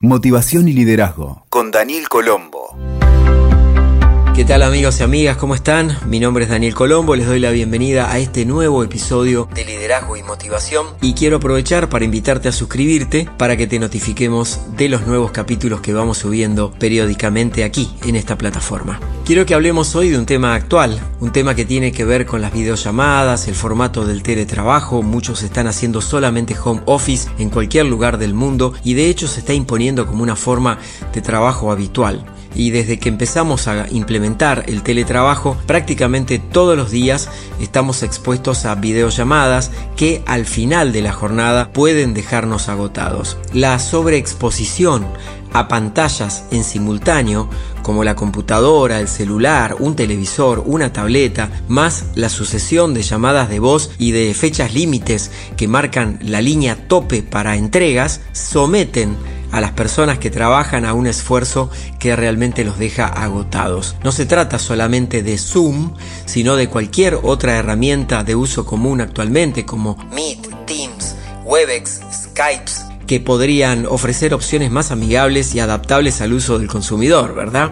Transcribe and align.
Motivación 0.00 0.68
y 0.68 0.74
Liderazgo 0.74 1.44
con 1.50 1.72
Daniel 1.72 2.08
Colombo. 2.08 2.68
¿Qué 4.38 4.44
tal 4.44 4.62
amigos 4.62 5.00
y 5.00 5.02
amigas? 5.02 5.36
¿Cómo 5.36 5.56
están? 5.56 5.98
Mi 6.06 6.20
nombre 6.20 6.44
es 6.44 6.50
Daniel 6.50 6.72
Colombo, 6.72 7.16
les 7.16 7.26
doy 7.26 7.40
la 7.40 7.50
bienvenida 7.50 8.12
a 8.12 8.20
este 8.20 8.44
nuevo 8.44 8.84
episodio 8.84 9.48
de 9.52 9.64
Liderazgo 9.64 10.16
y 10.16 10.22
Motivación 10.22 10.86
y 11.00 11.14
quiero 11.14 11.38
aprovechar 11.38 11.88
para 11.88 12.04
invitarte 12.04 12.48
a 12.48 12.52
suscribirte 12.52 13.28
para 13.36 13.56
que 13.56 13.66
te 13.66 13.80
notifiquemos 13.80 14.60
de 14.76 14.90
los 14.90 15.08
nuevos 15.08 15.32
capítulos 15.32 15.80
que 15.80 15.92
vamos 15.92 16.18
subiendo 16.18 16.70
periódicamente 16.78 17.64
aquí 17.64 17.90
en 18.06 18.14
esta 18.14 18.38
plataforma. 18.38 19.00
Quiero 19.24 19.44
que 19.44 19.54
hablemos 19.54 19.96
hoy 19.96 20.08
de 20.08 20.18
un 20.18 20.24
tema 20.24 20.54
actual, 20.54 21.00
un 21.18 21.32
tema 21.32 21.56
que 21.56 21.64
tiene 21.64 21.90
que 21.90 22.04
ver 22.04 22.24
con 22.24 22.40
las 22.40 22.52
videollamadas, 22.52 23.48
el 23.48 23.56
formato 23.56 24.06
del 24.06 24.22
teletrabajo, 24.22 25.02
muchos 25.02 25.42
están 25.42 25.66
haciendo 25.66 26.00
solamente 26.00 26.56
home 26.62 26.82
office 26.86 27.28
en 27.40 27.50
cualquier 27.50 27.86
lugar 27.86 28.18
del 28.18 28.34
mundo 28.34 28.72
y 28.84 28.94
de 28.94 29.10
hecho 29.10 29.26
se 29.26 29.40
está 29.40 29.52
imponiendo 29.52 30.06
como 30.06 30.22
una 30.22 30.36
forma 30.36 30.78
de 31.12 31.22
trabajo 31.22 31.72
habitual 31.72 32.24
y 32.54 32.70
desde 32.70 32.98
que 32.98 33.08
empezamos 33.08 33.68
a 33.68 33.86
implementar 33.90 34.64
el 34.66 34.82
teletrabajo, 34.82 35.56
prácticamente 35.66 36.38
todos 36.38 36.76
los 36.76 36.90
días 36.90 37.28
estamos 37.60 38.02
expuestos 38.02 38.64
a 38.64 38.74
videollamadas 38.74 39.70
que 39.96 40.22
al 40.26 40.46
final 40.46 40.92
de 40.92 41.02
la 41.02 41.12
jornada 41.12 41.72
pueden 41.72 42.14
dejarnos 42.14 42.68
agotados. 42.68 43.36
La 43.52 43.78
sobreexposición 43.78 45.06
a 45.52 45.68
pantallas 45.68 46.44
en 46.50 46.64
simultáneo, 46.64 47.48
como 47.82 48.04
la 48.04 48.14
computadora, 48.14 49.00
el 49.00 49.08
celular, 49.08 49.76
un 49.78 49.96
televisor, 49.96 50.62
una 50.66 50.92
tableta, 50.92 51.50
más 51.68 52.04
la 52.14 52.28
sucesión 52.28 52.92
de 52.92 53.02
llamadas 53.02 53.48
de 53.48 53.60
voz 53.60 53.90
y 53.98 54.12
de 54.12 54.34
fechas 54.34 54.74
límites 54.74 55.30
que 55.56 55.68
marcan 55.68 56.18
la 56.22 56.42
línea 56.42 56.88
tope 56.88 57.22
para 57.22 57.56
entregas, 57.56 58.20
someten 58.32 59.16
a 59.52 59.60
las 59.60 59.72
personas 59.72 60.18
que 60.18 60.30
trabajan 60.30 60.84
a 60.84 60.94
un 60.94 61.06
esfuerzo 61.06 61.70
que 61.98 62.16
realmente 62.16 62.64
los 62.64 62.78
deja 62.78 63.06
agotados. 63.06 63.96
No 64.04 64.12
se 64.12 64.26
trata 64.26 64.58
solamente 64.58 65.22
de 65.22 65.38
Zoom, 65.38 65.94
sino 66.24 66.56
de 66.56 66.68
cualquier 66.68 67.18
otra 67.22 67.56
herramienta 67.56 68.24
de 68.24 68.34
uso 68.34 68.64
común 68.64 69.00
actualmente 69.00 69.64
como 69.64 69.96
Meet, 70.12 70.66
Teams, 70.66 71.14
Webex, 71.44 72.00
Skype, 72.12 72.70
que 73.06 73.20
podrían 73.20 73.86
ofrecer 73.86 74.34
opciones 74.34 74.70
más 74.70 74.90
amigables 74.90 75.54
y 75.54 75.60
adaptables 75.60 76.20
al 76.20 76.32
uso 76.32 76.58
del 76.58 76.68
consumidor, 76.68 77.34
¿verdad? 77.34 77.70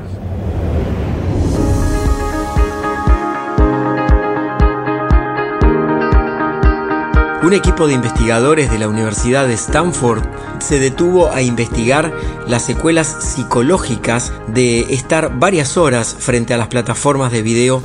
Un 7.47 7.53
equipo 7.53 7.87
de 7.87 7.95
investigadores 7.95 8.73
de 8.73 8.79
la 8.81 8.89
Universidad 8.89 9.47
de 9.47 9.55
Stanford 9.55 10.25
se 10.59 10.81
detuvo 10.81 11.31
a 11.31 11.43
investigar 11.43 12.13
las 12.49 12.65
secuelas 12.65 13.07
psicológicas 13.21 14.33
de 14.49 14.81
estar 14.93 15.39
varias 15.39 15.77
horas 15.77 16.17
frente 16.19 16.55
a 16.55 16.57
las 16.57 16.67
plataformas 16.67 17.31
de 17.31 17.43
video 17.43 17.85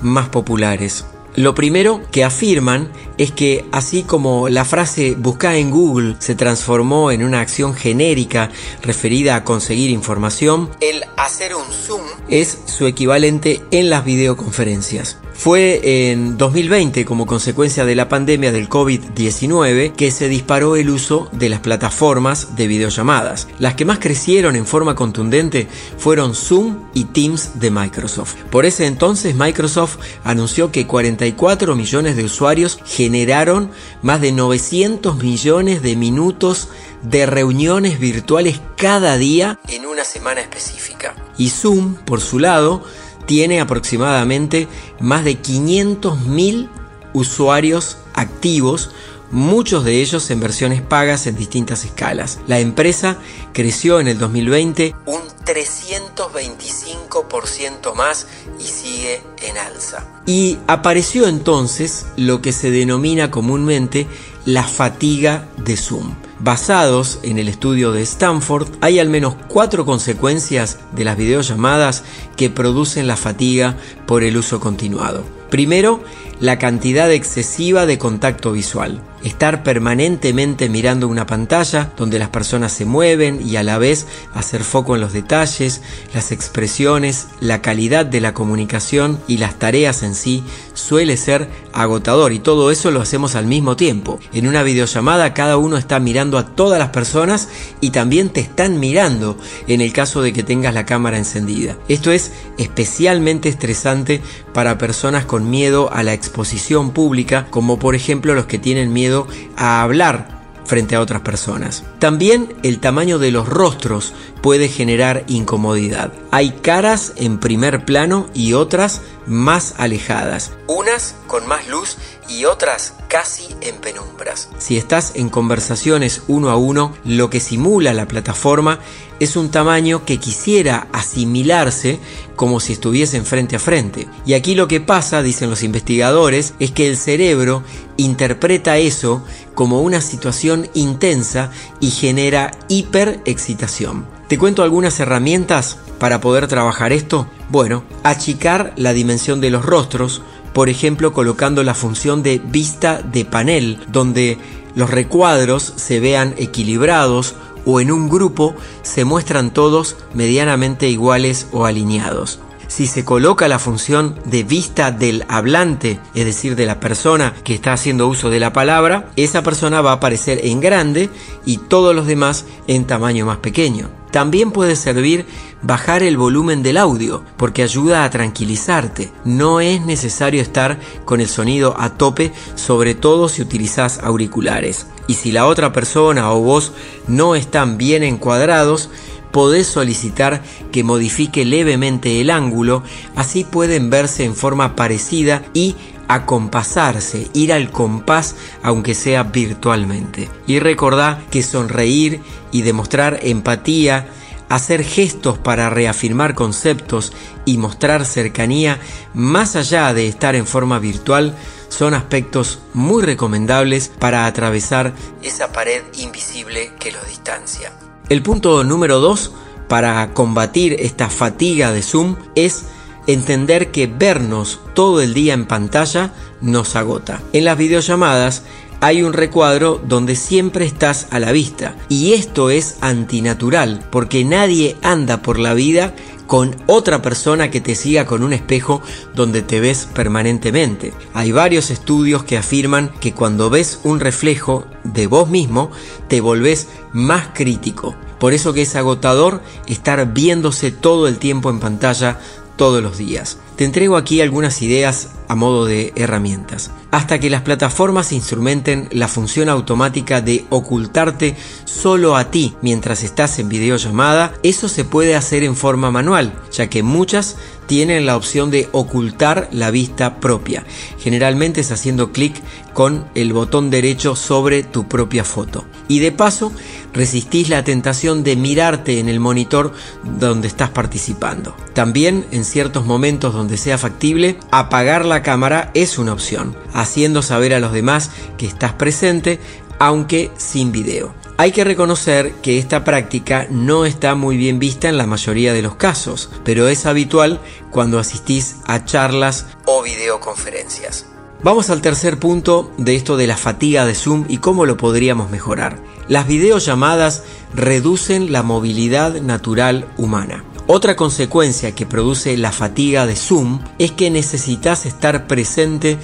más 0.00 0.30
populares. 0.30 1.04
Lo 1.36 1.54
primero 1.54 2.00
que 2.10 2.24
afirman 2.24 2.90
es 3.18 3.32
que 3.32 3.66
así 3.70 4.02
como 4.02 4.48
la 4.48 4.64
frase 4.64 5.14
busca 5.14 5.56
en 5.56 5.70
Google 5.70 6.16
se 6.18 6.34
transformó 6.34 7.10
en 7.10 7.22
una 7.22 7.40
acción 7.40 7.74
genérica 7.74 8.48
referida 8.80 9.36
a 9.36 9.44
conseguir 9.44 9.90
información, 9.90 10.70
el 10.80 11.04
hacer 11.18 11.54
un 11.54 11.70
zoom 11.70 12.00
es 12.30 12.62
su 12.64 12.86
equivalente 12.86 13.60
en 13.72 13.90
las 13.90 14.06
videoconferencias. 14.06 15.21
Fue 15.42 16.12
en 16.12 16.38
2020, 16.38 17.04
como 17.04 17.26
consecuencia 17.26 17.84
de 17.84 17.96
la 17.96 18.08
pandemia 18.08 18.52
del 18.52 18.68
COVID-19, 18.68 19.92
que 19.92 20.12
se 20.12 20.28
disparó 20.28 20.76
el 20.76 20.88
uso 20.88 21.28
de 21.32 21.48
las 21.48 21.58
plataformas 21.58 22.54
de 22.54 22.68
videollamadas. 22.68 23.48
Las 23.58 23.74
que 23.74 23.84
más 23.84 23.98
crecieron 23.98 24.54
en 24.54 24.66
forma 24.66 24.94
contundente 24.94 25.66
fueron 25.98 26.36
Zoom 26.36 26.84
y 26.94 27.06
Teams 27.06 27.58
de 27.58 27.72
Microsoft. 27.72 28.36
Por 28.50 28.66
ese 28.66 28.86
entonces, 28.86 29.34
Microsoft 29.34 29.96
anunció 30.22 30.70
que 30.70 30.86
44 30.86 31.74
millones 31.74 32.14
de 32.14 32.22
usuarios 32.22 32.78
generaron 32.84 33.72
más 34.00 34.20
de 34.20 34.30
900 34.30 35.20
millones 35.20 35.82
de 35.82 35.96
minutos 35.96 36.68
de 37.02 37.26
reuniones 37.26 37.98
virtuales 37.98 38.60
cada 38.76 39.16
día 39.16 39.58
en 39.68 39.86
una 39.86 40.04
semana 40.04 40.40
específica. 40.40 41.16
Y 41.36 41.50
Zoom, 41.50 41.94
por 41.94 42.20
su 42.20 42.38
lado, 42.38 42.84
tiene 43.26 43.60
aproximadamente 43.60 44.68
más 45.00 45.24
de 45.24 45.40
500.000 45.40 46.68
usuarios 47.12 47.98
activos, 48.14 48.90
muchos 49.30 49.84
de 49.84 50.00
ellos 50.00 50.30
en 50.30 50.40
versiones 50.40 50.80
pagas 50.82 51.26
en 51.26 51.36
distintas 51.36 51.84
escalas. 51.84 52.38
La 52.46 52.60
empresa 52.60 53.18
creció 53.52 54.00
en 54.00 54.08
el 54.08 54.18
2020 54.18 54.96
un 55.06 55.20
325% 55.44 57.94
más 57.94 58.26
y 58.58 58.64
sigue 58.64 59.22
en 59.42 59.58
alza. 59.58 60.06
Y 60.26 60.58
apareció 60.66 61.26
entonces 61.26 62.06
lo 62.16 62.40
que 62.42 62.52
se 62.52 62.70
denomina 62.70 63.30
comúnmente 63.30 64.06
la 64.44 64.64
fatiga 64.64 65.48
de 65.56 65.76
Zoom. 65.76 66.14
Basados 66.44 67.20
en 67.22 67.38
el 67.38 67.46
estudio 67.46 67.92
de 67.92 68.02
Stanford, 68.02 68.66
hay 68.80 68.98
al 68.98 69.08
menos 69.08 69.36
cuatro 69.46 69.86
consecuencias 69.86 70.80
de 70.90 71.04
las 71.04 71.16
videollamadas 71.16 72.02
que 72.36 72.50
producen 72.50 73.06
la 73.06 73.16
fatiga 73.16 73.76
por 74.06 74.24
el 74.24 74.36
uso 74.36 74.58
continuado. 74.58 75.22
Primero, 75.50 76.02
la 76.40 76.58
cantidad 76.58 77.12
excesiva 77.12 77.86
de 77.86 77.96
contacto 77.96 78.50
visual. 78.50 79.00
Estar 79.24 79.62
permanentemente 79.62 80.68
mirando 80.68 81.06
una 81.06 81.26
pantalla 81.26 81.92
donde 81.96 82.18
las 82.18 82.30
personas 82.30 82.72
se 82.72 82.84
mueven 82.84 83.40
y 83.46 83.54
a 83.54 83.62
la 83.62 83.78
vez 83.78 84.08
hacer 84.34 84.64
foco 84.64 84.96
en 84.96 85.00
los 85.00 85.12
detalles, 85.12 85.80
las 86.12 86.32
expresiones, 86.32 87.28
la 87.38 87.62
calidad 87.62 88.04
de 88.04 88.20
la 88.20 88.34
comunicación 88.34 89.20
y 89.28 89.36
las 89.36 89.60
tareas 89.60 90.02
en 90.02 90.16
sí 90.16 90.42
suele 90.74 91.16
ser 91.16 91.48
agotador 91.72 92.32
y 92.32 92.40
todo 92.40 92.72
eso 92.72 92.90
lo 92.90 93.00
hacemos 93.00 93.36
al 93.36 93.46
mismo 93.46 93.76
tiempo. 93.76 94.18
En 94.32 94.48
una 94.48 94.64
videollamada 94.64 95.34
cada 95.34 95.56
uno 95.56 95.76
está 95.76 96.00
mirando 96.00 96.36
a 96.36 96.46
todas 96.46 96.80
las 96.80 96.88
personas 96.88 97.48
y 97.80 97.90
también 97.90 98.28
te 98.30 98.40
están 98.40 98.80
mirando 98.80 99.36
en 99.68 99.80
el 99.80 99.92
caso 99.92 100.22
de 100.22 100.32
que 100.32 100.42
tengas 100.42 100.74
la 100.74 100.84
cámara 100.84 101.18
encendida. 101.18 101.76
Esto 101.88 102.10
es 102.10 102.32
especialmente 102.58 103.48
estresante 103.48 104.20
para 104.52 104.78
personas 104.78 105.24
con 105.26 105.48
miedo 105.48 105.92
a 105.92 106.02
la 106.02 106.12
exposición 106.12 106.90
pública 106.90 107.46
como 107.50 107.78
por 107.78 107.94
ejemplo 107.94 108.34
los 108.34 108.46
que 108.46 108.58
tienen 108.58 108.92
miedo 108.92 109.11
a 109.56 109.82
hablar 109.82 110.42
frente 110.64 110.96
a 110.96 111.00
otras 111.00 111.22
personas. 111.22 111.84
También 111.98 112.54
el 112.62 112.78
tamaño 112.78 113.18
de 113.18 113.30
los 113.30 113.48
rostros 113.48 114.12
puede 114.40 114.68
generar 114.68 115.24
incomodidad. 115.26 116.12
Hay 116.30 116.50
caras 116.50 117.12
en 117.16 117.38
primer 117.38 117.84
plano 117.84 118.28
y 118.34 118.54
otras 118.54 119.02
más 119.26 119.74
alejadas, 119.78 120.52
unas 120.66 121.14
con 121.26 121.46
más 121.46 121.68
luz 121.68 121.96
y 122.28 122.44
otras 122.44 122.94
casi 123.08 123.48
en 123.60 123.76
penumbras. 123.76 124.48
Si 124.58 124.76
estás 124.76 125.12
en 125.14 125.28
conversaciones 125.28 126.22
uno 126.28 126.50
a 126.50 126.56
uno, 126.56 126.94
lo 127.04 127.30
que 127.30 127.40
simula 127.40 127.92
la 127.92 128.06
plataforma 128.06 128.78
es 129.20 129.36
un 129.36 129.50
tamaño 129.50 130.04
que 130.04 130.18
quisiera 130.18 130.88
asimilarse 130.92 132.00
como 132.36 132.58
si 132.58 132.72
estuviesen 132.72 133.24
frente 133.24 133.56
a 133.56 133.60
frente. 133.60 134.08
Y 134.26 134.34
aquí 134.34 134.54
lo 134.54 134.66
que 134.66 134.80
pasa, 134.80 135.22
dicen 135.22 135.50
los 135.50 135.62
investigadores, 135.62 136.54
es 136.58 136.72
que 136.72 136.88
el 136.88 136.96
cerebro 136.96 137.62
interpreta 137.96 138.78
eso 138.78 139.24
como 139.54 139.82
una 139.82 140.00
situación 140.00 140.68
intensa 140.74 141.50
y 141.80 141.90
genera 141.90 142.50
hiperexcitación. 142.68 144.06
Te 144.28 144.38
cuento 144.38 144.62
algunas 144.62 144.98
herramientas 144.98 145.78
para 146.02 146.20
poder 146.20 146.48
trabajar 146.48 146.92
esto. 146.92 147.28
Bueno, 147.48 147.84
achicar 148.02 148.72
la 148.74 148.92
dimensión 148.92 149.40
de 149.40 149.50
los 149.50 149.64
rostros, 149.64 150.20
por 150.52 150.68
ejemplo 150.68 151.12
colocando 151.12 151.62
la 151.62 151.74
función 151.74 152.24
de 152.24 152.40
vista 152.44 153.00
de 153.02 153.24
panel, 153.24 153.78
donde 153.86 154.36
los 154.74 154.90
recuadros 154.90 155.62
se 155.76 156.00
vean 156.00 156.34
equilibrados 156.38 157.36
o 157.64 157.80
en 157.80 157.92
un 157.92 158.08
grupo 158.08 158.56
se 158.82 159.04
muestran 159.04 159.52
todos 159.52 159.94
medianamente 160.12 160.88
iguales 160.88 161.46
o 161.52 161.66
alineados. 161.66 162.40
Si 162.66 162.88
se 162.88 163.04
coloca 163.04 163.46
la 163.46 163.60
función 163.60 164.16
de 164.24 164.42
vista 164.42 164.90
del 164.90 165.24
hablante, 165.28 166.00
es 166.16 166.24
decir, 166.24 166.56
de 166.56 166.66
la 166.66 166.80
persona 166.80 167.32
que 167.44 167.54
está 167.54 167.74
haciendo 167.74 168.08
uso 168.08 168.28
de 168.28 168.40
la 168.40 168.52
palabra, 168.52 169.12
esa 169.14 169.44
persona 169.44 169.80
va 169.82 169.92
a 169.92 169.94
aparecer 169.94 170.40
en 170.42 170.58
grande 170.58 171.10
y 171.46 171.58
todos 171.58 171.94
los 171.94 172.06
demás 172.08 172.44
en 172.66 172.88
tamaño 172.88 173.24
más 173.24 173.36
pequeño. 173.36 174.01
También 174.12 174.52
puede 174.52 174.76
servir 174.76 175.26
bajar 175.62 176.02
el 176.02 176.18
volumen 176.18 176.62
del 176.62 176.76
audio 176.76 177.24
porque 177.38 177.62
ayuda 177.62 178.04
a 178.04 178.10
tranquilizarte. 178.10 179.10
No 179.24 179.60
es 179.60 179.80
necesario 179.86 180.42
estar 180.42 180.78
con 181.06 181.20
el 181.20 181.28
sonido 181.28 181.74
a 181.78 181.94
tope, 181.94 182.30
sobre 182.54 182.94
todo 182.94 183.28
si 183.28 183.40
utilizas 183.42 183.98
auriculares. 184.00 184.86
Y 185.08 185.14
si 185.14 185.32
la 185.32 185.46
otra 185.46 185.72
persona 185.72 186.30
o 186.30 186.40
vos 186.40 186.72
no 187.08 187.34
están 187.34 187.78
bien 187.78 188.02
encuadrados, 188.02 188.90
podés 189.32 189.66
solicitar 189.66 190.42
que 190.70 190.84
modifique 190.84 191.44
levemente 191.44 192.20
el 192.20 192.30
ángulo, 192.30 192.82
así 193.16 193.44
pueden 193.44 193.88
verse 193.88 194.24
en 194.24 194.36
forma 194.36 194.76
parecida 194.76 195.42
y 195.54 195.74
acompasarse, 196.14 197.28
ir 197.32 197.52
al 197.52 197.70
compás 197.70 198.36
aunque 198.62 198.94
sea 198.94 199.24
virtualmente. 199.24 200.28
Y 200.46 200.58
recordá 200.58 201.22
que 201.30 201.42
sonreír 201.42 202.20
y 202.50 202.62
demostrar 202.62 203.20
empatía, 203.22 204.08
hacer 204.48 204.84
gestos 204.84 205.38
para 205.38 205.70
reafirmar 205.70 206.34
conceptos 206.34 207.12
y 207.44 207.58
mostrar 207.58 208.04
cercanía 208.04 208.78
más 209.14 209.56
allá 209.56 209.94
de 209.94 210.08
estar 210.08 210.34
en 210.34 210.46
forma 210.46 210.78
virtual 210.78 211.34
son 211.68 211.94
aspectos 211.94 212.58
muy 212.74 213.02
recomendables 213.02 213.90
para 213.98 214.26
atravesar 214.26 214.92
esa 215.22 215.50
pared 215.52 215.82
invisible 215.98 216.72
que 216.78 216.92
los 216.92 217.06
distancia. 217.08 217.72
El 218.10 218.22
punto 218.22 218.62
número 218.62 219.00
2 219.00 219.32
para 219.68 220.12
combatir 220.12 220.76
esta 220.80 221.08
fatiga 221.08 221.72
de 221.72 221.80
Zoom 221.80 222.16
es 222.34 222.64
entender 223.06 223.70
que 223.70 223.86
vernos 223.86 224.60
todo 224.74 225.00
el 225.00 225.14
día 225.14 225.34
en 225.34 225.46
pantalla 225.46 226.12
nos 226.40 226.76
agota. 226.76 227.20
En 227.32 227.44
las 227.44 227.58
videollamadas 227.58 228.44
hay 228.80 229.02
un 229.02 229.12
recuadro 229.12 229.80
donde 229.86 230.16
siempre 230.16 230.64
estás 230.64 231.06
a 231.10 231.20
la 231.20 231.30
vista 231.30 231.76
y 231.88 232.14
esto 232.14 232.50
es 232.50 232.78
antinatural 232.80 233.86
porque 233.90 234.24
nadie 234.24 234.76
anda 234.82 235.22
por 235.22 235.38
la 235.38 235.54
vida 235.54 235.94
con 236.26 236.56
otra 236.66 237.02
persona 237.02 237.50
que 237.50 237.60
te 237.60 237.74
siga 237.74 238.06
con 238.06 238.22
un 238.22 238.32
espejo 238.32 238.82
donde 239.14 239.42
te 239.42 239.60
ves 239.60 239.86
permanentemente. 239.94 240.94
Hay 241.14 241.30
varios 241.30 241.70
estudios 241.70 242.24
que 242.24 242.38
afirman 242.38 242.90
que 243.00 243.12
cuando 243.12 243.50
ves 243.50 243.80
un 243.84 244.00
reflejo 244.00 244.64
de 244.82 245.06
vos 245.06 245.28
mismo 245.28 245.70
te 246.08 246.20
volvés 246.20 246.68
más 246.92 247.28
crítico. 247.34 247.94
Por 248.18 248.32
eso 248.34 248.52
que 248.52 248.62
es 248.62 248.76
agotador 248.76 249.42
estar 249.66 250.12
viéndose 250.12 250.70
todo 250.70 251.06
el 251.06 251.18
tiempo 251.18 251.50
en 251.50 251.60
pantalla 251.60 252.18
todos 252.56 252.82
los 252.82 252.98
días. 252.98 253.38
Te 253.56 253.64
entrego 253.64 253.96
aquí 253.96 254.20
algunas 254.20 254.62
ideas 254.62 255.10
a 255.28 255.34
modo 255.34 255.64
de 255.64 255.92
herramientas. 255.96 256.70
Hasta 256.90 257.18
que 257.18 257.30
las 257.30 257.42
plataformas 257.42 258.12
instrumenten 258.12 258.88
la 258.92 259.08
función 259.08 259.48
automática 259.48 260.20
de 260.20 260.44
ocultarte 260.50 261.36
solo 261.64 262.16
a 262.16 262.30
ti 262.30 262.54
mientras 262.60 263.02
estás 263.02 263.38
en 263.38 263.48
videollamada, 263.48 264.34
eso 264.42 264.68
se 264.68 264.84
puede 264.84 265.16
hacer 265.16 265.42
en 265.42 265.56
forma 265.56 265.90
manual, 265.90 266.34
ya 266.52 266.68
que 266.68 266.82
muchas 266.82 267.36
tienen 267.66 268.04
la 268.04 268.16
opción 268.16 268.50
de 268.50 268.68
ocultar 268.72 269.48
la 269.52 269.70
vista 269.70 270.20
propia. 270.20 270.64
Generalmente 270.98 271.62
es 271.62 271.72
haciendo 271.72 272.12
clic 272.12 272.34
con 272.74 273.06
el 273.14 273.32
botón 273.32 273.70
derecho 273.70 274.16
sobre 274.16 274.62
tu 274.62 274.88
propia 274.88 275.24
foto. 275.24 275.64
Y 275.88 276.00
de 276.00 276.12
paso, 276.12 276.52
resistís 276.92 277.48
la 277.48 277.64
tentación 277.64 278.24
de 278.24 278.36
mirarte 278.36 278.98
en 278.98 279.08
el 279.08 279.20
monitor 279.20 279.72
donde 280.18 280.48
estás 280.48 280.70
participando. 280.70 281.56
También 281.72 282.26
en 282.30 282.44
ciertos 282.44 282.84
momentos 282.84 283.32
donde 283.32 283.41
sea 283.56 283.78
factible, 283.78 284.38
apagar 284.50 285.04
la 285.04 285.22
cámara 285.22 285.70
es 285.74 285.98
una 285.98 286.12
opción, 286.12 286.56
haciendo 286.72 287.22
saber 287.22 287.54
a 287.54 287.60
los 287.60 287.72
demás 287.72 288.10
que 288.36 288.46
estás 288.46 288.72
presente, 288.72 289.38
aunque 289.78 290.30
sin 290.36 290.72
video. 290.72 291.14
Hay 291.38 291.50
que 291.50 291.64
reconocer 291.64 292.34
que 292.42 292.58
esta 292.58 292.84
práctica 292.84 293.46
no 293.50 293.84
está 293.84 294.14
muy 294.14 294.36
bien 294.36 294.58
vista 294.58 294.88
en 294.88 294.96
la 294.96 295.06
mayoría 295.06 295.52
de 295.52 295.62
los 295.62 295.74
casos, 295.74 296.30
pero 296.44 296.68
es 296.68 296.86
habitual 296.86 297.40
cuando 297.70 297.98
asistís 297.98 298.56
a 298.66 298.84
charlas 298.84 299.46
o 299.64 299.82
videoconferencias. 299.82 301.06
Vamos 301.42 301.70
al 301.70 301.82
tercer 301.82 302.20
punto 302.20 302.70
de 302.78 302.94
esto 302.94 303.16
de 303.16 303.26
la 303.26 303.36
fatiga 303.36 303.84
de 303.84 303.96
Zoom 303.96 304.26
y 304.28 304.38
cómo 304.38 304.64
lo 304.66 304.76
podríamos 304.76 305.30
mejorar. 305.30 305.78
Las 306.06 306.28
videollamadas 306.28 307.24
reducen 307.52 308.30
la 308.30 308.44
movilidad 308.44 309.20
natural 309.20 309.88
humana. 309.96 310.44
Otra 310.74 310.96
consecuencia 310.96 311.74
que 311.74 311.84
produce 311.84 312.34
la 312.38 312.50
fatiga 312.50 313.04
de 313.04 313.14
Zoom 313.14 313.60
es 313.78 313.92
que 313.92 314.08
necesitas 314.10 314.86
estar 314.86 315.26
presente 315.26 315.98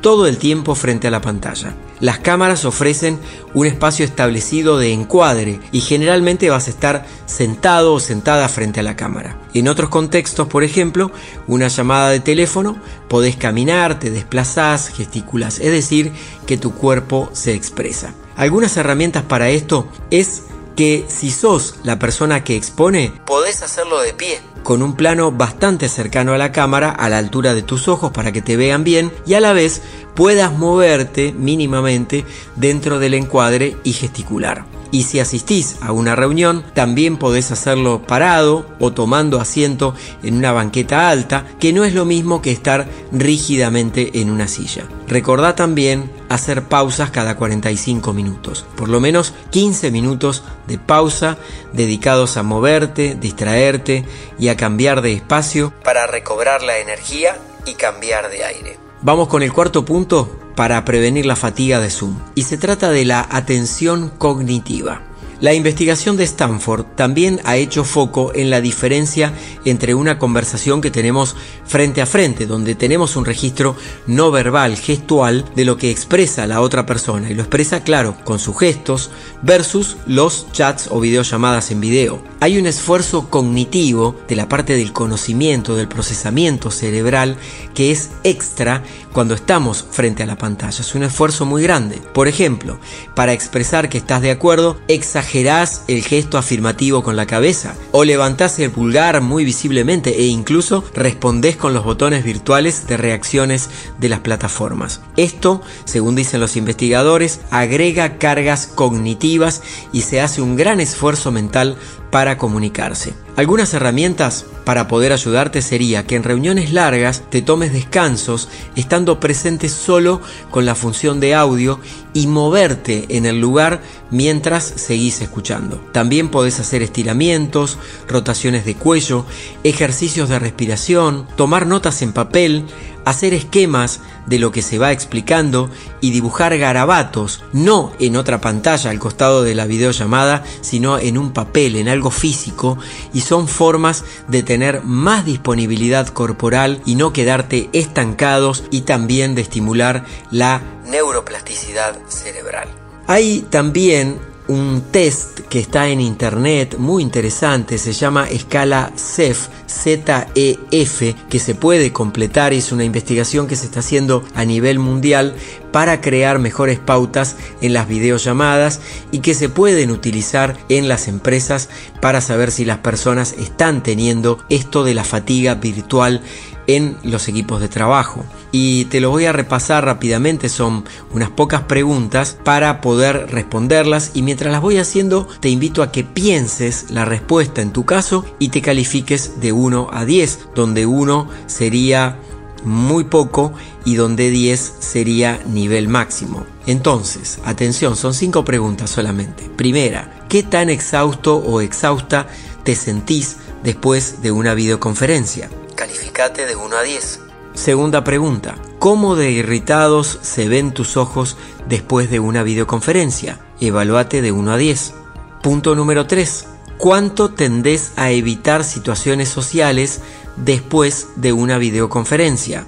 todo 0.00 0.26
el 0.26 0.38
tiempo 0.38 0.74
frente 0.74 1.08
a 1.08 1.10
la 1.10 1.20
pantalla. 1.20 1.74
Las 2.00 2.20
cámaras 2.20 2.64
ofrecen 2.64 3.18
un 3.52 3.66
espacio 3.66 4.02
establecido 4.02 4.78
de 4.78 4.94
encuadre 4.94 5.60
y 5.72 5.82
generalmente 5.82 6.48
vas 6.48 6.68
a 6.68 6.70
estar 6.70 7.04
sentado 7.26 7.92
o 7.92 8.00
sentada 8.00 8.48
frente 8.48 8.80
a 8.80 8.82
la 8.82 8.96
cámara. 8.96 9.38
En 9.52 9.68
otros 9.68 9.90
contextos, 9.90 10.48
por 10.48 10.64
ejemplo, 10.64 11.10
una 11.46 11.68
llamada 11.68 12.08
de 12.08 12.20
teléfono, 12.20 12.78
podés 13.10 13.36
caminar, 13.36 13.98
te 13.98 14.10
desplazás, 14.10 14.88
gesticulas, 14.88 15.60
es 15.60 15.70
decir, 15.70 16.12
que 16.46 16.56
tu 16.56 16.72
cuerpo 16.72 17.28
se 17.34 17.52
expresa. 17.52 18.14
Algunas 18.36 18.74
herramientas 18.78 19.24
para 19.24 19.50
esto 19.50 19.86
es 20.10 20.44
que 20.76 21.04
si 21.08 21.30
sos 21.30 21.76
la 21.84 21.98
persona 21.98 22.44
que 22.44 22.56
expone, 22.56 23.12
podés 23.26 23.62
hacerlo 23.62 24.00
de 24.00 24.12
pie, 24.12 24.40
con 24.62 24.82
un 24.82 24.96
plano 24.96 25.30
bastante 25.30 25.88
cercano 25.88 26.32
a 26.32 26.38
la 26.38 26.52
cámara, 26.52 26.90
a 26.90 27.08
la 27.08 27.18
altura 27.18 27.54
de 27.54 27.62
tus 27.62 27.88
ojos 27.88 28.12
para 28.12 28.32
que 28.32 28.42
te 28.42 28.56
vean 28.56 28.84
bien 28.84 29.12
y 29.26 29.34
a 29.34 29.40
la 29.40 29.52
vez 29.52 29.82
puedas 30.14 30.52
moverte 30.52 31.32
mínimamente 31.32 32.24
dentro 32.56 32.98
del 32.98 33.14
encuadre 33.14 33.76
y 33.84 33.92
gesticular. 33.92 34.73
Y 34.94 35.02
si 35.02 35.18
asistís 35.18 35.74
a 35.80 35.90
una 35.90 36.14
reunión, 36.14 36.64
también 36.72 37.16
podés 37.16 37.50
hacerlo 37.50 38.02
parado 38.06 38.64
o 38.78 38.92
tomando 38.92 39.40
asiento 39.40 39.92
en 40.22 40.36
una 40.36 40.52
banqueta 40.52 41.08
alta, 41.10 41.46
que 41.58 41.72
no 41.72 41.82
es 41.82 41.94
lo 41.94 42.04
mismo 42.04 42.40
que 42.40 42.52
estar 42.52 42.86
rígidamente 43.10 44.20
en 44.20 44.30
una 44.30 44.46
silla. 44.46 44.84
Recordá 45.08 45.56
también 45.56 46.12
hacer 46.28 46.62
pausas 46.62 47.10
cada 47.10 47.36
45 47.36 48.12
minutos, 48.12 48.66
por 48.76 48.88
lo 48.88 49.00
menos 49.00 49.34
15 49.50 49.90
minutos 49.90 50.44
de 50.68 50.78
pausa 50.78 51.38
dedicados 51.72 52.36
a 52.36 52.44
moverte, 52.44 53.16
distraerte 53.20 54.04
y 54.38 54.46
a 54.46 54.56
cambiar 54.56 55.02
de 55.02 55.14
espacio 55.14 55.72
para 55.82 56.06
recobrar 56.06 56.62
la 56.62 56.78
energía 56.78 57.36
y 57.66 57.74
cambiar 57.74 58.30
de 58.30 58.44
aire. 58.44 58.78
Vamos 59.02 59.26
con 59.26 59.42
el 59.42 59.52
cuarto 59.52 59.84
punto 59.84 60.43
para 60.54 60.84
prevenir 60.84 61.26
la 61.26 61.36
fatiga 61.36 61.80
de 61.80 61.90
Zoom 61.90 62.18
y 62.34 62.42
se 62.42 62.58
trata 62.58 62.90
de 62.90 63.04
la 63.04 63.26
atención 63.30 64.10
cognitiva. 64.10 65.02
La 65.40 65.52
investigación 65.52 66.16
de 66.16 66.24
Stanford 66.24 66.86
también 66.94 67.40
ha 67.44 67.56
hecho 67.56 67.84
foco 67.84 68.32
en 68.34 68.48
la 68.50 68.60
diferencia 68.60 69.34
entre 69.64 69.94
una 69.94 70.18
conversación 70.18 70.80
que 70.80 70.90
tenemos 70.90 71.36
frente 71.66 72.00
a 72.00 72.06
frente, 72.06 72.46
donde 72.46 72.74
tenemos 72.74 73.16
un 73.16 73.24
registro 73.24 73.76
no 74.06 74.30
verbal, 74.30 74.76
gestual, 74.76 75.44
de 75.56 75.64
lo 75.64 75.76
que 75.76 75.90
expresa 75.90 76.46
la 76.46 76.60
otra 76.60 76.86
persona, 76.86 77.30
y 77.30 77.34
lo 77.34 77.42
expresa 77.42 77.82
claro, 77.82 78.16
con 78.24 78.38
sus 78.38 78.58
gestos, 78.58 79.10
versus 79.42 79.96
los 80.06 80.50
chats 80.52 80.88
o 80.90 81.00
videollamadas 81.00 81.70
en 81.72 81.80
video. 81.80 82.22
Hay 82.40 82.56
un 82.56 82.66
esfuerzo 82.66 83.28
cognitivo 83.28 84.16
de 84.28 84.36
la 84.36 84.48
parte 84.48 84.76
del 84.76 84.92
conocimiento, 84.92 85.76
del 85.76 85.88
procesamiento 85.88 86.70
cerebral, 86.70 87.36
que 87.74 87.90
es 87.90 88.10
extra 88.22 88.82
cuando 89.14 89.34
estamos 89.34 89.86
frente 89.88 90.24
a 90.24 90.26
la 90.26 90.36
pantalla. 90.36 90.80
Es 90.80 90.94
un 90.94 91.04
esfuerzo 91.04 91.46
muy 91.46 91.62
grande. 91.62 92.02
Por 92.12 92.28
ejemplo, 92.28 92.78
para 93.14 93.32
expresar 93.32 93.88
que 93.88 93.96
estás 93.96 94.20
de 94.20 94.32
acuerdo, 94.32 94.76
exagerás 94.88 95.84
el 95.88 96.02
gesto 96.02 96.36
afirmativo 96.36 97.02
con 97.02 97.16
la 97.16 97.24
cabeza 97.24 97.76
o 97.92 98.04
levantás 98.04 98.58
el 98.58 98.72
pulgar 98.72 99.20
muy 99.20 99.44
visiblemente 99.44 100.18
e 100.18 100.26
incluso 100.26 100.84
respondés 100.94 101.56
con 101.56 101.72
los 101.72 101.84
botones 101.84 102.24
virtuales 102.24 102.88
de 102.88 102.96
reacciones 102.96 103.70
de 103.98 104.08
las 104.08 104.20
plataformas. 104.20 105.00
Esto, 105.16 105.62
según 105.84 106.16
dicen 106.16 106.40
los 106.40 106.56
investigadores, 106.56 107.40
agrega 107.50 108.18
cargas 108.18 108.66
cognitivas 108.66 109.62
y 109.92 110.02
se 110.02 110.20
hace 110.20 110.42
un 110.42 110.56
gran 110.56 110.80
esfuerzo 110.80 111.30
mental 111.30 111.76
para 112.14 112.38
comunicarse. 112.38 113.12
Algunas 113.34 113.74
herramientas 113.74 114.46
para 114.64 114.86
poder 114.86 115.12
ayudarte 115.12 115.60
sería 115.62 116.06
que 116.06 116.14
en 116.14 116.22
reuniones 116.22 116.72
largas 116.72 117.24
te 117.28 117.42
tomes 117.42 117.72
descansos 117.72 118.48
estando 118.76 119.18
presente 119.18 119.68
solo 119.68 120.20
con 120.52 120.64
la 120.64 120.76
función 120.76 121.18
de 121.18 121.34
audio 121.34 121.80
y 122.12 122.28
moverte 122.28 123.06
en 123.08 123.26
el 123.26 123.40
lugar 123.40 123.82
mientras 124.12 124.62
seguís 124.62 125.20
escuchando. 125.22 125.84
También 125.90 126.28
podés 126.28 126.60
hacer 126.60 126.82
estiramientos, 126.82 127.78
rotaciones 128.06 128.64
de 128.64 128.76
cuello, 128.76 129.26
ejercicios 129.64 130.28
de 130.28 130.38
respiración, 130.38 131.26
tomar 131.34 131.66
notas 131.66 132.00
en 132.00 132.12
papel, 132.12 132.64
hacer 133.04 133.34
esquemas 133.34 134.00
de 134.26 134.38
lo 134.38 134.52
que 134.52 134.62
se 134.62 134.78
va 134.78 134.92
explicando 134.92 135.70
y 136.00 136.10
dibujar 136.10 136.56
garabatos, 136.58 137.44
no 137.52 137.92
en 137.98 138.16
otra 138.16 138.40
pantalla 138.40 138.90
al 138.90 138.98
costado 138.98 139.42
de 139.42 139.54
la 139.54 139.66
videollamada, 139.66 140.44
sino 140.60 140.98
en 140.98 141.18
un 141.18 141.32
papel, 141.32 141.76
en 141.76 141.88
algo 141.88 142.10
físico, 142.10 142.78
y 143.12 143.20
son 143.20 143.48
formas 143.48 144.04
de 144.28 144.42
tener 144.42 144.82
más 144.82 145.24
disponibilidad 145.24 146.08
corporal 146.08 146.80
y 146.84 146.94
no 146.94 147.12
quedarte 147.12 147.68
estancados 147.72 148.64
y 148.70 148.82
también 148.82 149.34
de 149.34 149.42
estimular 149.42 150.04
la 150.30 150.62
neuroplasticidad 150.86 151.98
cerebral. 152.08 152.68
Hay 153.06 153.40
también 153.50 154.18
un 154.48 154.82
test 154.90 155.40
que 155.48 155.58
está 155.58 155.88
en 155.88 156.00
internet 156.00 156.76
muy 156.78 157.02
interesante, 157.02 157.78
se 157.78 157.92
llama 157.92 158.28
escala 158.28 158.92
CEF, 158.96 159.48
ZEF, 159.68 161.14
que 161.28 161.38
se 161.38 161.54
puede 161.54 161.92
completar, 161.92 162.52
es 162.52 162.72
una 162.72 162.84
investigación 162.84 163.46
que 163.46 163.56
se 163.56 163.66
está 163.66 163.80
haciendo 163.80 164.22
a 164.34 164.44
nivel 164.44 164.78
mundial 164.78 165.34
para 165.74 166.00
crear 166.00 166.38
mejores 166.38 166.78
pautas 166.78 167.34
en 167.60 167.72
las 167.72 167.88
videollamadas 167.88 168.80
y 169.10 169.18
que 169.18 169.34
se 169.34 169.48
pueden 169.48 169.90
utilizar 169.90 170.56
en 170.68 170.86
las 170.86 171.08
empresas 171.08 171.68
para 172.00 172.20
saber 172.20 172.52
si 172.52 172.64
las 172.64 172.78
personas 172.78 173.34
están 173.40 173.82
teniendo 173.82 174.38
esto 174.50 174.84
de 174.84 174.94
la 174.94 175.02
fatiga 175.02 175.56
virtual 175.56 176.22
en 176.68 176.96
los 177.02 177.26
equipos 177.26 177.60
de 177.60 177.66
trabajo. 177.66 178.24
Y 178.52 178.84
te 178.84 179.00
lo 179.00 179.10
voy 179.10 179.24
a 179.24 179.32
repasar 179.32 179.84
rápidamente, 179.84 180.48
son 180.48 180.84
unas 181.12 181.30
pocas 181.30 181.62
preguntas 181.62 182.38
para 182.44 182.80
poder 182.80 183.32
responderlas 183.32 184.12
y 184.14 184.22
mientras 184.22 184.52
las 184.52 184.62
voy 184.62 184.78
haciendo 184.78 185.26
te 185.40 185.48
invito 185.48 185.82
a 185.82 185.90
que 185.90 186.04
pienses 186.04 186.86
la 186.90 187.04
respuesta 187.04 187.62
en 187.62 187.72
tu 187.72 187.84
caso 187.84 188.24
y 188.38 188.50
te 188.50 188.62
califiques 188.62 189.40
de 189.40 189.50
1 189.50 189.88
a 189.92 190.04
10, 190.04 190.50
donde 190.54 190.86
1 190.86 191.28
sería 191.46 192.16
muy 192.64 193.04
poco 193.04 193.52
y 193.84 193.96
donde 193.96 194.30
10 194.30 194.74
sería 194.78 195.40
nivel 195.46 195.88
máximo. 195.88 196.46
Entonces, 196.66 197.38
atención, 197.44 197.96
son 197.96 198.14
5 198.14 198.44
preguntas 198.44 198.90
solamente. 198.90 199.50
Primera, 199.56 200.26
¿qué 200.28 200.42
tan 200.42 200.70
exhausto 200.70 201.36
o 201.36 201.60
exhausta 201.60 202.26
te 202.64 202.74
sentís 202.74 203.36
después 203.62 204.22
de 204.22 204.32
una 204.32 204.54
videoconferencia? 204.54 205.50
Calificate 205.74 206.46
de 206.46 206.56
1 206.56 206.76
a 206.76 206.82
10. 206.82 207.20
Segunda 207.54 208.02
pregunta, 208.02 208.56
¿cómo 208.80 209.14
de 209.14 209.30
irritados 209.30 210.18
se 210.22 210.48
ven 210.48 210.74
tus 210.74 210.96
ojos 210.96 211.36
después 211.68 212.10
de 212.10 212.18
una 212.18 212.42
videoconferencia? 212.42 213.38
Evaluate 213.60 214.22
de 214.22 214.32
1 214.32 214.52
a 214.52 214.56
10. 214.56 214.94
Punto 215.42 215.76
número 215.76 216.06
3. 216.06 216.46
¿Cuánto 216.78 217.30
tendés 217.30 217.92
a 217.96 218.10
evitar 218.10 218.64
situaciones 218.64 219.28
sociales 219.28 220.00
después 220.36 221.08
de 221.16 221.32
una 221.32 221.58
videoconferencia? 221.58 222.66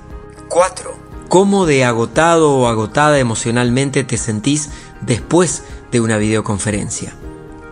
4. 0.49 0.95
¿Cómo 1.29 1.67
de 1.67 1.85
agotado 1.85 2.55
o 2.55 2.69
agotada 2.69 3.19
emocionalmente 3.19 4.05
te 4.05 4.17
sentís 4.17 4.71
después 5.01 5.65
de 5.91 6.01
una 6.01 6.19
videoconferencia? 6.19 7.15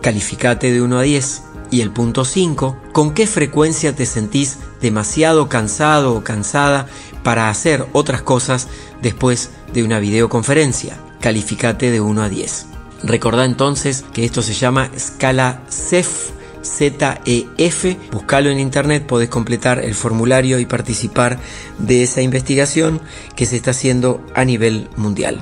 Calificate 0.01 0.71
de 0.71 0.81
1 0.81 0.99
a 0.99 1.01
10. 1.01 1.41
Y 1.71 1.81
el 1.81 1.89
punto 1.89 2.25
5, 2.25 2.77
¿con 2.91 3.13
qué 3.13 3.25
frecuencia 3.25 3.95
te 3.95 4.05
sentís 4.05 4.59
demasiado 4.81 5.49
cansado 5.49 6.13
o 6.13 6.23
cansada 6.23 6.87
para 7.23 7.49
hacer 7.49 7.87
otras 7.91 8.21
cosas 8.21 8.67
después 9.01 9.49
de 9.73 9.83
una 9.83 9.99
videoconferencia? 9.99 10.97
Calificate 11.21 11.89
de 11.89 12.01
1 12.01 12.21
a 12.21 12.29
10. 12.29 12.67
Recordá 13.03 13.45
entonces 13.45 14.05
que 14.13 14.25
esto 14.25 14.41
se 14.41 14.53
llama 14.53 14.91
escala 14.95 15.63
CEF 15.69 16.31
ZEF. 16.65 17.97
Búscalo 18.11 18.49
en 18.49 18.59
internet, 18.59 19.05
podés 19.05 19.29
completar 19.29 19.79
el 19.79 19.93
formulario 19.93 20.59
y 20.59 20.65
participar 20.65 21.39
de 21.77 22.03
esa 22.03 22.21
investigación 22.21 23.01
que 23.35 23.45
se 23.45 23.55
está 23.55 23.71
haciendo 23.71 24.25
a 24.33 24.43
nivel 24.43 24.89
mundial. 24.97 25.39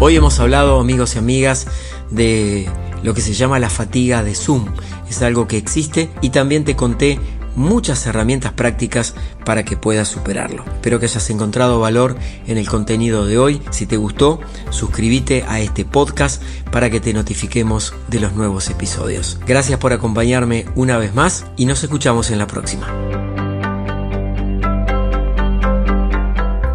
Hoy 0.00 0.16
hemos 0.16 0.38
hablado, 0.38 0.78
amigos 0.78 1.16
y 1.16 1.18
amigas, 1.18 1.66
de 2.10 2.68
lo 3.02 3.14
que 3.14 3.20
se 3.20 3.34
llama 3.34 3.58
la 3.58 3.68
fatiga 3.68 4.22
de 4.22 4.34
Zoom. 4.34 4.66
Es 5.10 5.22
algo 5.22 5.48
que 5.48 5.56
existe 5.56 6.08
y 6.20 6.30
también 6.30 6.64
te 6.64 6.76
conté 6.76 7.18
muchas 7.58 8.06
herramientas 8.06 8.52
prácticas 8.52 9.14
para 9.44 9.64
que 9.64 9.76
puedas 9.76 10.08
superarlo. 10.08 10.64
Espero 10.66 10.98
que 10.98 11.06
hayas 11.06 11.28
encontrado 11.30 11.80
valor 11.80 12.16
en 12.46 12.56
el 12.56 12.68
contenido 12.68 13.26
de 13.26 13.38
hoy. 13.38 13.60
Si 13.70 13.86
te 13.86 13.96
gustó, 13.96 14.40
suscríbete 14.70 15.44
a 15.48 15.60
este 15.60 15.84
podcast 15.84 16.42
para 16.72 16.90
que 16.90 17.00
te 17.00 17.12
notifiquemos 17.12 17.94
de 18.08 18.20
los 18.20 18.32
nuevos 18.32 18.70
episodios. 18.70 19.38
Gracias 19.46 19.78
por 19.78 19.92
acompañarme 19.92 20.66
una 20.74 20.96
vez 20.98 21.14
más 21.14 21.46
y 21.56 21.66
nos 21.66 21.82
escuchamos 21.82 22.30
en 22.30 22.38
la 22.38 22.46
próxima. 22.46 22.86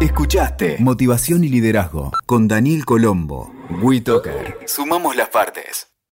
Escuchaste 0.00 0.76
Motivación 0.80 1.44
y 1.44 1.48
Liderazgo 1.48 2.12
con 2.26 2.46
Daniel 2.46 2.84
Colombo. 2.84 3.50
WeToker. 3.82 4.58
Sumamos 4.66 5.16
las 5.16 5.30
partes. 5.30 5.93